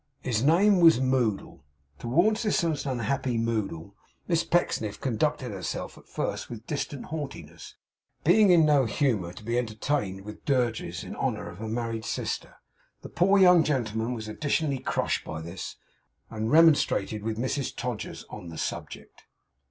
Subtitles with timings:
[0.23, 1.61] His name was Moddle.
[1.99, 3.93] Towards this most unhappy Moddle,
[4.27, 7.75] Miss Pecksniff conducted herself at first with distant haughtiness,
[8.23, 12.55] being in no humour to be entertained with dirges in honour of her married sister.
[13.03, 15.75] The poor young gentleman was additionally crushed by this,
[16.31, 19.25] and remonstrated with Mrs Todgers on the subject.